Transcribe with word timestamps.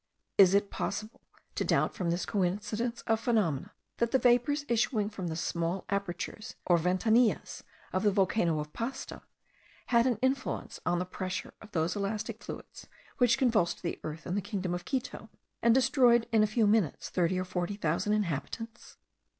Is 0.39 0.55
it 0.55 0.71
possible 0.71 1.21
to 1.53 1.63
doubt, 1.63 1.93
from 1.93 2.09
this 2.09 2.25
coincidence 2.25 3.01
of 3.03 3.19
phenomena, 3.19 3.71
that 3.97 4.09
the 4.09 4.17
vapours 4.17 4.65
issuing 4.67 5.11
from 5.11 5.27
the 5.27 5.35
small 5.35 5.85
apertures 5.89 6.55
or 6.65 6.79
ventanillas 6.79 7.61
of 7.93 8.01
the 8.01 8.11
volcano 8.11 8.57
of 8.59 8.73
Pasto 8.73 9.21
had 9.93 10.07
an 10.07 10.17
influence 10.23 10.79
on 10.87 10.97
the 10.97 11.05
pressure 11.05 11.53
of 11.61 11.71
those 11.71 11.95
elastic 11.95 12.41
fluids 12.41 12.87
which 13.19 13.37
convulsed 13.37 13.83
the 13.83 13.99
earth 14.03 14.25
in 14.25 14.33
the 14.33 14.41
kingdom 14.41 14.73
of 14.73 14.85
Quito, 14.85 15.29
and 15.61 15.75
destroyed 15.75 16.27
in 16.31 16.41
a 16.41 16.47
few 16.47 16.65
minutes 16.65 17.11
thirty 17.11 17.37
or 17.37 17.45
forty 17.45 17.75
thousand 17.75 18.13
inhabitants? 18.13 18.97